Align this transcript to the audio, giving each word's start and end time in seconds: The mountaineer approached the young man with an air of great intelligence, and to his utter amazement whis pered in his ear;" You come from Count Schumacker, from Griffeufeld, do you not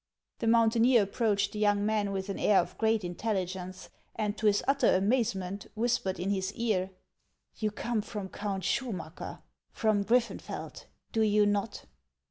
The 0.39 0.47
mountaineer 0.47 1.03
approached 1.03 1.51
the 1.51 1.59
young 1.59 1.85
man 1.85 2.11
with 2.11 2.27
an 2.29 2.39
air 2.39 2.57
of 2.59 2.75
great 2.79 3.03
intelligence, 3.03 3.91
and 4.15 4.35
to 4.35 4.47
his 4.47 4.63
utter 4.67 4.95
amazement 4.95 5.67
whis 5.75 5.99
pered 5.99 6.17
in 6.17 6.31
his 6.31 6.51
ear;" 6.53 6.89
You 7.59 7.69
come 7.69 8.01
from 8.01 8.27
Count 8.27 8.63
Schumacker, 8.63 9.43
from 9.69 10.03
Griffeufeld, 10.03 10.85
do 11.11 11.21
you 11.21 11.45
not 11.45 11.85